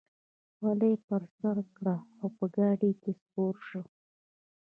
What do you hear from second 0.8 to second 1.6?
یې پر سر